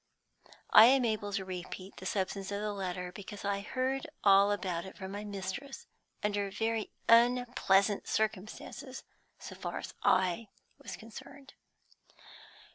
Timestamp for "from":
4.97-5.11